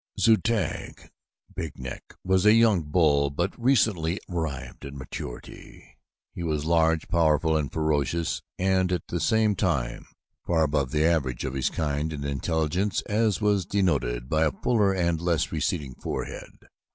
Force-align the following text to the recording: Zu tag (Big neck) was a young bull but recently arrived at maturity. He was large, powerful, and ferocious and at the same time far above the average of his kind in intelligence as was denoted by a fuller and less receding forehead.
Zu 0.19 0.35
tag 0.37 1.11
(Big 1.55 1.77
neck) 1.77 2.15
was 2.23 2.43
a 2.43 2.53
young 2.53 2.81
bull 2.81 3.29
but 3.29 3.53
recently 3.55 4.19
arrived 4.27 4.83
at 4.83 4.95
maturity. 4.95 5.99
He 6.33 6.41
was 6.41 6.65
large, 6.65 7.07
powerful, 7.07 7.55
and 7.55 7.71
ferocious 7.71 8.41
and 8.57 8.91
at 8.91 9.03
the 9.09 9.19
same 9.19 9.55
time 9.55 10.07
far 10.43 10.63
above 10.63 10.89
the 10.89 11.05
average 11.05 11.45
of 11.45 11.53
his 11.53 11.69
kind 11.69 12.11
in 12.11 12.23
intelligence 12.23 13.03
as 13.03 13.41
was 13.41 13.63
denoted 13.67 14.27
by 14.27 14.43
a 14.45 14.51
fuller 14.63 14.91
and 14.91 15.21
less 15.21 15.51
receding 15.51 15.93
forehead. 15.93 16.49